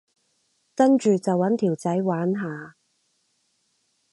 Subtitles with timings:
[0.73, 2.75] 跟住就搵條仔玩下